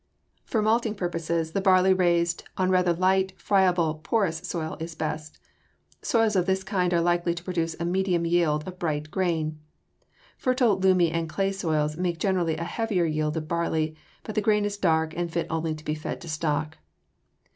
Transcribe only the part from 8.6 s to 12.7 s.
of bright grain. Fertile loamy and clay soils make generally a